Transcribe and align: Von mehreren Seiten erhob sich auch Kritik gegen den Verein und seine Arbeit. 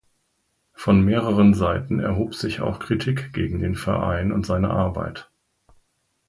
Von 0.73 1.05
mehreren 1.05 1.53
Seiten 1.53 1.99
erhob 1.99 2.33
sich 2.33 2.59
auch 2.59 2.79
Kritik 2.79 3.33
gegen 3.33 3.59
den 3.59 3.75
Verein 3.75 4.31
und 4.31 4.47
seine 4.47 4.71
Arbeit. 4.71 5.29